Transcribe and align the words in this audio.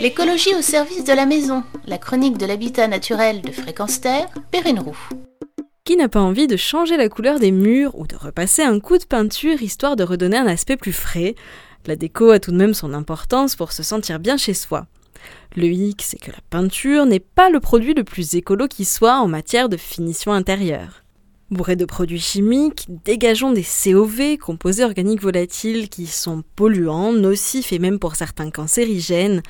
L'écologie 0.00 0.54
au 0.54 0.62
service 0.62 1.02
de 1.02 1.12
la 1.12 1.26
maison, 1.26 1.64
la 1.84 1.98
chronique 1.98 2.38
de 2.38 2.46
l'habitat 2.46 2.86
naturel 2.86 3.42
de 3.42 3.50
Fréquence 3.50 4.00
Terre, 4.00 4.28
Perrine 4.52 4.78
Roux. 4.78 4.96
Qui 5.82 5.96
n'a 5.96 6.08
pas 6.08 6.20
envie 6.20 6.46
de 6.46 6.56
changer 6.56 6.96
la 6.96 7.08
couleur 7.08 7.40
des 7.40 7.50
murs 7.50 7.98
ou 7.98 8.06
de 8.06 8.14
repasser 8.14 8.62
un 8.62 8.78
coup 8.78 8.96
de 8.96 9.04
peinture 9.04 9.60
histoire 9.60 9.96
de 9.96 10.04
redonner 10.04 10.36
un 10.36 10.46
aspect 10.46 10.76
plus 10.76 10.92
frais? 10.92 11.34
La 11.86 11.96
déco 11.96 12.30
a 12.30 12.38
tout 12.38 12.52
de 12.52 12.56
même 12.56 12.74
son 12.74 12.94
importance 12.94 13.56
pour 13.56 13.72
se 13.72 13.82
sentir 13.82 14.20
bien 14.20 14.36
chez 14.36 14.54
soi. 14.54 14.86
Le 15.56 15.66
hic, 15.66 16.00
c'est 16.02 16.20
que 16.20 16.30
la 16.30 16.42
peinture 16.48 17.04
n'est 17.04 17.18
pas 17.18 17.50
le 17.50 17.58
produit 17.58 17.94
le 17.94 18.04
plus 18.04 18.34
écolo 18.34 18.68
qui 18.68 18.84
soit 18.84 19.18
en 19.18 19.26
matière 19.26 19.68
de 19.68 19.76
finition 19.76 20.32
intérieure. 20.32 21.02
Bourré 21.50 21.76
de 21.76 21.86
produits 21.86 22.20
chimiques, 22.20 22.84
dégageons 23.06 23.52
des 23.52 23.64
COV, 23.64 24.36
composés 24.36 24.84
organiques 24.84 25.22
volatiles, 25.22 25.88
qui 25.88 26.06
sont 26.06 26.44
polluants, 26.56 27.14
nocifs 27.14 27.72
et 27.72 27.78
même 27.78 27.98
pour 27.98 28.16
certains 28.16 28.50
cancérigènes. 28.50 29.42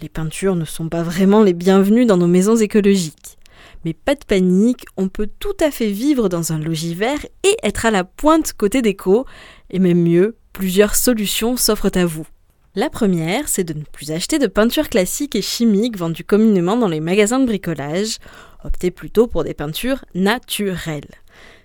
Les 0.00 0.08
peintures 0.08 0.56
ne 0.56 0.64
sont 0.64 0.88
pas 0.88 1.02
vraiment 1.02 1.42
les 1.42 1.52
bienvenues 1.52 2.06
dans 2.06 2.16
nos 2.16 2.26
maisons 2.26 2.56
écologiques. 2.56 3.36
Mais 3.84 3.92
pas 3.92 4.14
de 4.14 4.24
panique, 4.24 4.86
on 4.96 5.08
peut 5.08 5.28
tout 5.40 5.56
à 5.60 5.70
fait 5.70 5.90
vivre 5.90 6.30
dans 6.30 6.54
un 6.54 6.58
logis 6.58 6.94
vert 6.94 7.22
et 7.44 7.54
être 7.62 7.84
à 7.84 7.90
la 7.90 8.04
pointe 8.04 8.54
côté 8.54 8.80
déco, 8.80 9.26
et 9.68 9.78
même 9.78 10.02
mieux, 10.02 10.36
plusieurs 10.54 10.94
solutions 10.94 11.58
s'offrent 11.58 11.90
à 11.96 12.06
vous. 12.06 12.26
La 12.74 12.88
première, 12.88 13.48
c'est 13.48 13.64
de 13.64 13.74
ne 13.74 13.84
plus 13.84 14.10
acheter 14.10 14.38
de 14.38 14.46
peintures 14.46 14.88
classiques 14.88 15.36
et 15.36 15.42
chimiques 15.42 15.98
vendues 15.98 16.24
communément 16.24 16.78
dans 16.78 16.88
les 16.88 17.00
magasins 17.00 17.40
de 17.40 17.44
bricolage. 17.44 18.16
Optez 18.64 18.90
plutôt 18.90 19.26
pour 19.26 19.44
des 19.44 19.52
peintures 19.52 20.06
naturelles 20.14 21.10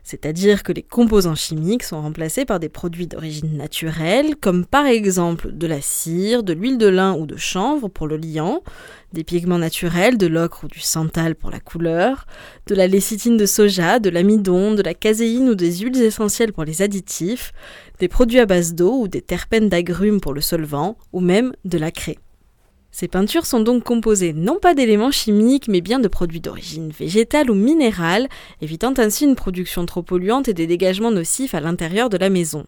c'est-à-dire 0.08 0.64
que 0.64 0.72
les 0.72 0.84
composants 0.84 1.36
chimiques 1.36 1.84
sont 1.84 2.02
remplacés 2.02 2.46
par 2.46 2.62
des 2.62 2.70
produits 2.70 3.08
d'origine 3.08 3.58
naturelle, 3.58 4.38
comme 4.38 4.66
par 4.66 4.86
exemple 4.86 5.52
de 5.52 5.68
la 5.68 5.82
cire, 5.82 6.44
de 6.44 6.54
l'huile 6.54 6.78
de 6.78 6.88
lin 6.88 7.14
ou 7.14 7.26
de 7.26 7.36
chanvre 7.36 7.90
pour 7.90 8.08
le 8.08 8.16
liant, 8.16 8.64
des 9.12 9.26
pigments 9.26 9.58
naturels, 9.58 10.18
de 10.18 10.28
l'ocre 10.28 10.64
ou 10.64 10.68
du 10.70 10.80
santal 10.80 11.36
pour 11.36 11.52
la 11.52 11.60
couleur, 11.60 12.26
de 12.68 12.76
la 12.76 12.88
lécithine 12.88 13.36
de 13.36 13.46
soja, 13.46 14.00
de 14.00 14.10
l'amidon, 14.10 14.76
de 14.76 14.82
la 14.82 14.94
caséine 14.94 15.50
ou 15.50 15.56
des 15.56 15.80
huiles 15.80 16.02
essentielles 16.02 16.54
pour 16.54 16.64
les 16.64 16.82
additifs, 16.82 17.52
des 18.00 18.08
produits 18.08 18.40
à 18.40 18.46
base 18.46 18.76
d'eau 18.76 19.02
ou 19.02 19.08
des 19.10 19.22
terpènes 19.22 19.68
d'agrumes 19.68 20.22
pour 20.22 20.34
le 20.34 20.40
solvant, 20.40 20.98
ou 21.12 21.20
même 21.20 21.52
de 21.66 21.78
la 21.78 21.92
craie. 21.92 22.18
Ces 23.00 23.08
peintures 23.08 23.46
sont 23.46 23.60
donc 23.60 23.84
composées 23.84 24.34
non 24.34 24.58
pas 24.60 24.74
d'éléments 24.74 25.12
chimiques, 25.12 25.68
mais 25.68 25.82
bien 25.82 26.00
de 26.00 26.08
produits 26.08 26.42
d'origine 26.42 26.90
végétale 26.90 27.52
ou 27.52 27.54
minérale, 27.54 28.28
évitant 28.60 28.96
ainsi 28.98 29.26
une 29.26 29.36
production 29.36 29.86
trop 29.86 30.02
polluante 30.02 30.48
et 30.48 30.56
des 30.56 30.66
dégagements 30.66 31.12
nocifs 31.12 31.54
à 31.54 31.60
l'intérieur 31.60 32.10
de 32.10 32.18
la 32.18 32.32
maison. 32.32 32.66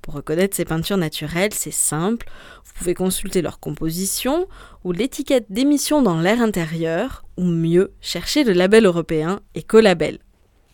Pour 0.00 0.14
reconnaître 0.14 0.56
ces 0.56 0.64
peintures 0.64 0.96
naturelles, 0.96 1.52
c'est 1.52 1.70
simple, 1.70 2.30
vous 2.64 2.72
pouvez 2.78 2.94
consulter 2.94 3.42
leur 3.42 3.60
composition 3.60 4.46
ou 4.84 4.92
l'étiquette 4.92 5.48
d'émission 5.50 6.00
dans 6.00 6.18
l'air 6.18 6.40
intérieur, 6.40 7.26
ou 7.36 7.44
mieux, 7.44 7.92
chercher 8.00 8.44
le 8.44 8.54
label 8.54 8.86
européen 8.86 9.40
Écolabel. 9.54 10.20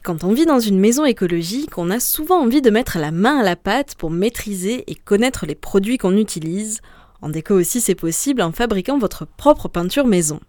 Quand 0.05 0.23
on 0.23 0.33
vit 0.33 0.47
dans 0.47 0.61
une 0.61 0.79
maison 0.79 1.05
écologique, 1.05 1.79
on 1.79 1.91
a 1.91 1.98
souvent 1.98 2.41
envie 2.41 2.62
de 2.62 2.70
mettre 2.70 2.98
la 3.01 3.11
main 3.11 3.39
à 3.39 3.42
la 3.42 3.56
pâte 3.56 3.97
pour 3.97 4.11
maîtriser 4.11 4.84
et 4.86 4.95
connaître 4.95 5.47
les 5.47 5.56
produits 5.56 5.98
qu'on 5.98 6.17
utilise, 6.17 6.81
en 7.25 7.30
déco 7.30 7.55
aussi, 7.55 7.80
c'est 7.80 7.94
possible 7.94 8.42
en 8.42 8.53
fabriquant 8.53 8.98
votre 8.98 9.25
propre 9.25 9.69
peinture 9.69 10.06
maison. 10.06 10.41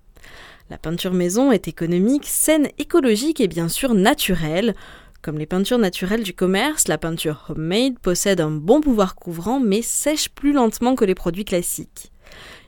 La 0.69 0.77
peinture 0.77 1.13
maison 1.13 1.53
est 1.53 1.69
économique, 1.69 2.25
saine, 2.25 2.67
écologique 2.77 3.39
et 3.39 3.47
bien 3.47 3.69
sûr 3.69 3.93
naturelle. 3.93 4.75
Comme 5.21 5.37
les 5.37 5.45
peintures 5.45 5.77
naturelles 5.77 6.23
du 6.23 6.33
commerce, 6.33 6.89
la 6.89 6.97
peinture 6.97 7.45
homemade 7.47 7.97
possède 7.99 8.41
un 8.41 8.51
bon 8.51 8.81
pouvoir 8.81 9.15
couvrant 9.15 9.61
mais 9.61 9.81
sèche 9.81 10.27
plus 10.27 10.51
lentement 10.51 10.95
que 10.95 11.05
les 11.05 11.15
produits 11.15 11.45
classiques. 11.45 12.11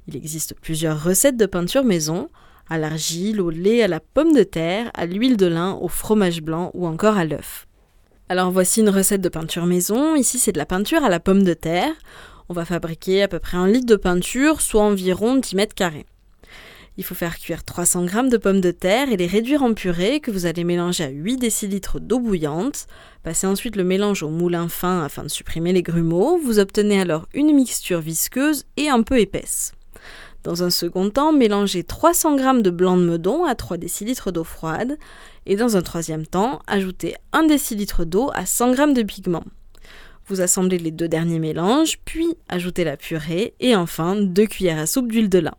Il 0.08 0.16
existe 0.16 0.56
plusieurs 0.56 1.04
recettes 1.04 1.36
de 1.36 1.46
peinture 1.46 1.84
maison, 1.84 2.30
à 2.70 2.78
l'argile, 2.78 3.42
au 3.42 3.50
lait, 3.50 3.84
à 3.84 3.90
la 3.90 4.00
pomme 4.00 4.32
de 4.32 4.44
terre, 4.44 4.90
à 4.94 5.06
l'huile 5.06 5.36
de 5.36 5.48
lin, 5.48 5.78
au 5.82 5.90
fromage 5.90 6.42
blanc 6.42 6.72
ou 6.74 6.88
encore 6.88 7.18
à 7.18 7.26
l'œuf. 7.26 7.68
Alors 8.30 8.52
voici 8.52 8.80
une 8.80 8.90
recette 8.90 9.22
de 9.22 9.30
peinture 9.30 9.66
maison. 9.66 10.16
Ici 10.16 10.40
c'est 10.40 10.54
de 10.54 10.60
la 10.60 10.66
peinture 10.66 11.04
à 11.04 11.10
la 11.10 11.20
pomme 11.20 11.44
de 11.44 11.54
terre. 11.54 11.94
On 12.50 12.54
va 12.54 12.64
fabriquer 12.64 13.24
à 13.24 13.28
peu 13.28 13.40
près 13.40 13.58
un 13.58 13.68
litre 13.68 13.86
de 13.86 13.98
peinture, 13.98 14.62
soit 14.62 14.84
environ 14.84 15.36
10 15.36 15.56
mètres 15.56 15.76
carrés. 15.76 16.06
Il 16.96 17.04
faut 17.04 17.14
faire 17.14 17.38
cuire 17.38 17.64
300 17.64 18.08
g 18.08 18.30
de 18.30 18.38
pommes 18.38 18.62
de 18.62 18.72
terre 18.72 19.12
et 19.12 19.18
les 19.18 19.28
réduire 19.28 19.64
en 19.64 19.74
purée 19.74 20.20
que 20.22 20.32
vous 20.32 20.46
allez 20.46 20.64
mélanger 20.64 21.04
à 21.04 21.10
8 21.10 21.38
décilitres 21.38 22.00
d'eau 22.00 22.20
bouillante. 22.20 22.88
Passez 23.22 23.46
ensuite 23.46 23.76
le 23.76 23.84
mélange 23.84 24.24
au 24.24 24.30
moulin 24.30 24.70
fin 24.70 25.04
afin 25.04 25.24
de 25.24 25.28
supprimer 25.28 25.74
les 25.74 25.84
grumeaux. 25.84 26.40
Vous 26.42 26.58
obtenez 26.58 27.02
alors 27.02 27.28
une 27.34 27.54
mixture 27.54 28.00
visqueuse 28.00 28.64
et 28.78 28.90
un 28.90 29.04
peu 29.04 29.20
épaisse. 29.20 29.74
Dans 30.44 30.64
un 30.64 30.70
second 30.70 31.10
temps, 31.10 31.34
mélangez 31.34 31.84
300 31.84 32.38
g 32.38 32.62
de 32.62 32.70
blanc 32.70 32.96
de 32.96 33.04
meudon 33.04 33.44
à 33.44 33.54
3 33.54 33.78
décilitres 33.78 34.32
d'eau 34.32 34.46
froide. 34.46 34.98
Et 35.46 35.58
dans 35.58 35.76
un 35.76 35.82
troisième 35.82 36.26
temps, 36.26 36.62
ajoutez 36.66 37.16
1 37.34 37.44
décilitre 37.44 38.06
d'eau 38.06 38.32
à 38.34 38.46
100 38.46 38.74
g 38.74 38.94
de 38.94 39.04
pigment. 39.04 39.44
Vous 40.28 40.42
assemblez 40.42 40.78
les 40.78 40.92
deux 40.92 41.08
derniers 41.08 41.40
mélanges, 41.40 42.00
puis 42.04 42.28
ajoutez 42.50 42.84
la 42.84 42.98
purée 42.98 43.54
et 43.62 43.78
enfin 43.78 44.18
deux 44.18 44.46
cuillères 44.46 44.80
à 44.80 44.86
soupe 44.86 45.10
d'huile 45.10 45.30
de 45.30 45.40
lin. 45.40 45.56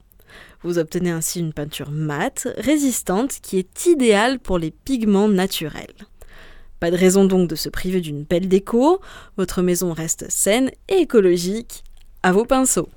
Vous 0.62 0.78
obtenez 0.78 1.10
ainsi 1.10 1.40
une 1.40 1.54
peinture 1.54 1.90
mate, 1.90 2.48
résistante, 2.58 3.38
qui 3.40 3.58
est 3.58 3.86
idéale 3.86 4.38
pour 4.38 4.58
les 4.58 4.70
pigments 4.70 5.28
naturels. 5.28 5.94
Pas 6.80 6.90
de 6.90 6.96
raison 6.96 7.24
donc 7.24 7.48
de 7.48 7.54
se 7.54 7.70
priver 7.70 8.02
d'une 8.02 8.24
belle 8.24 8.48
déco, 8.48 9.00
votre 9.38 9.62
maison 9.62 9.94
reste 9.94 10.30
saine 10.30 10.70
et 10.88 10.96
écologique. 10.96 11.82
À 12.22 12.32
vos 12.32 12.44
pinceaux! 12.44 12.90